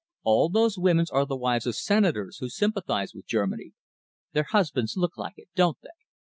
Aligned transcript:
All 0.23 0.49
those 0.49 0.79
women 0.79 1.05
are 1.11 1.27
the 1.27 1.37
wives 1.37 1.67
of 1.67 1.75
Senators 1.75 2.37
who 2.39 2.49
sympathise 2.49 3.13
with 3.13 3.27
Germany. 3.27 3.73
Their 4.33 4.47
husbands 4.49 4.97
look 4.97 5.15
like 5.15 5.37
it, 5.37 5.49
don't 5.55 5.77
they? 5.83 5.89